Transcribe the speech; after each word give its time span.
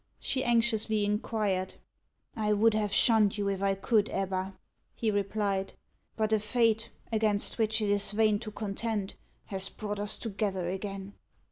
she 0.19 0.43
anxiously 0.43 1.05
inquired. 1.05 1.75
"I 2.35 2.53
would 2.53 2.73
have 2.73 2.91
shunned 2.91 3.37
you, 3.37 3.47
if 3.49 3.61
I 3.61 3.75
could, 3.75 4.09
Ebba," 4.09 4.57
he 4.95 5.11
replied; 5.11 5.73
"but 6.15 6.33
a 6.33 6.39
fate, 6.39 6.89
against 7.11 7.59
which 7.59 7.83
it 7.83 7.89
is 7.91 8.09
vain 8.09 8.39
to 8.39 8.49
contend, 8.49 9.13
has 9.45 9.69
brought 9.69 9.99
us 9.99 10.17
together 10.17 10.67
again." 10.67 11.13